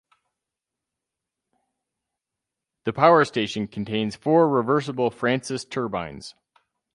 The 2.85 2.91
power 2.91 3.23
station 3.23 3.67
contains 3.67 4.15
four 4.15 4.49
reversible 4.49 5.11
Francis 5.11 5.63
turbines. 5.63 6.33